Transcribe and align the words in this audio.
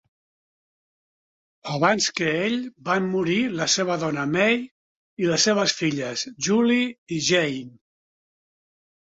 Abans 1.73 2.07
que 2.19 2.31
ell, 2.45 2.55
van 2.87 3.09
morir 3.11 3.37
la 3.59 3.67
seva 3.75 3.97
dona, 4.05 4.25
May, 4.37 4.57
i 5.25 5.29
les 5.33 5.47
seves 5.51 5.77
filles, 5.83 6.27
Julie 6.49 6.91
i 7.19 7.21
Jayne. 7.29 7.71